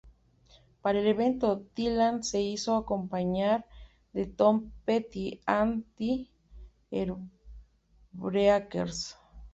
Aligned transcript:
Para 0.81 0.97
el 0.99 1.05
evento, 1.05 1.63
Dylan 1.75 2.23
se 2.23 2.41
hizo 2.41 2.75
acompañar 2.75 3.67
de 4.13 4.25
Tom 4.25 4.71
Petty 4.83 5.41
and 5.45 5.85
the 5.95 6.27
Heartbreakers. 8.11 9.15